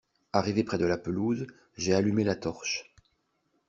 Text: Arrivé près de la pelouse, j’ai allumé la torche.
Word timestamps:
Arrivé 0.33 0.63
près 0.63 0.79
de 0.79 0.85
la 0.85 0.97
pelouse, 0.97 1.45
j’ai 1.77 1.93
allumé 1.93 2.23
la 2.23 2.35
torche. 2.35 2.91